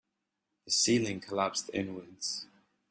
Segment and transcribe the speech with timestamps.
[0.65, 2.47] The ceiling collapsed inwards.